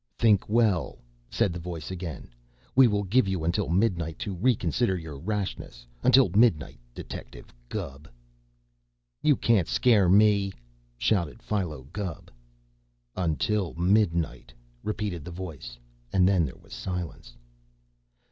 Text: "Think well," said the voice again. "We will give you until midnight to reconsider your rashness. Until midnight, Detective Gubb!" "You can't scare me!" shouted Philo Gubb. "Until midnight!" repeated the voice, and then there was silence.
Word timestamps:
"Think 0.17 0.49
well," 0.49 0.97
said 1.29 1.53
the 1.53 1.59
voice 1.59 1.91
again. 1.91 2.33
"We 2.75 2.87
will 2.87 3.03
give 3.03 3.27
you 3.27 3.43
until 3.43 3.69
midnight 3.69 4.17
to 4.25 4.33
reconsider 4.33 4.97
your 4.97 5.15
rashness. 5.19 5.85
Until 6.01 6.29
midnight, 6.29 6.79
Detective 6.95 7.53
Gubb!" 7.69 8.07
"You 9.21 9.35
can't 9.35 9.67
scare 9.67 10.09
me!" 10.09 10.53
shouted 10.97 11.43
Philo 11.43 11.83
Gubb. 11.93 12.31
"Until 13.15 13.75
midnight!" 13.75 14.51
repeated 14.81 15.23
the 15.23 15.29
voice, 15.29 15.77
and 16.11 16.27
then 16.27 16.45
there 16.45 16.57
was 16.57 16.73
silence. 16.73 17.35